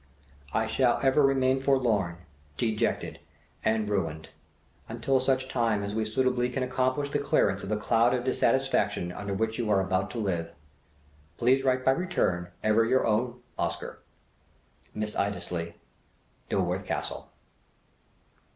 "I 0.51 0.65
shall 0.65 0.99
ever 1.03 1.21
remain 1.21 1.59
forlorn, 1.59 2.17
dejected, 2.57 3.19
and 3.63 3.87
ruined 3.87 4.29
until 4.89 5.19
such 5.19 5.47
time 5.47 5.83
as 5.83 5.93
we 5.93 6.05
suitably 6.05 6.49
can 6.49 6.63
accomplish 6.63 7.11
the 7.11 7.19
clearance 7.19 7.61
of 7.61 7.69
the 7.69 7.77
cloud 7.77 8.15
of 8.15 8.23
dissatisfaction 8.23 9.11
under 9.11 9.35
which 9.35 9.59
you 9.59 9.69
are 9.69 9.79
about 9.79 10.09
to 10.09 10.17
live. 10.17 10.53
Please 11.37 11.63
write 11.63 11.85
by 11.85 11.91
return. 11.91 12.47
"Ever 12.63 12.83
your 12.83 13.05
own 13.05 13.41
"OSCAR. 13.59 13.99
"Miss 14.95 15.13
Iddesleigh, 15.15 15.73
Dilworth 16.49 16.87
Castle." 16.87 17.29